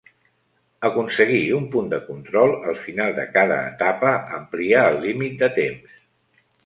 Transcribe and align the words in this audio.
Aconseguir 0.87 1.41
un 1.57 1.67
punt 1.75 1.91
de 1.91 1.99
control 2.07 2.53
al 2.71 2.79
final 2.85 3.13
de 3.19 3.25
cada 3.35 3.59
etapa 3.75 4.15
amplia 4.39 4.83
el 4.95 4.99
límit 5.05 5.37
de 5.45 5.51
temps. 5.63 6.01